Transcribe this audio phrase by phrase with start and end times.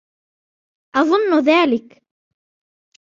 [0.95, 2.03] أظن ذلك.